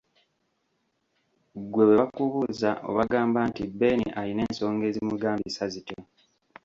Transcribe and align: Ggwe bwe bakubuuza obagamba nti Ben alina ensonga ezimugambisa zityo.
Ggwe 1.61 1.83
bwe 1.87 1.95
bakubuuza 2.01 2.69
obagamba 2.89 3.39
nti 3.49 3.63
Ben 3.79 4.01
alina 4.19 4.41
ensonga 4.47 4.83
ezimugambisa 4.89 5.63
zityo. 5.73 5.99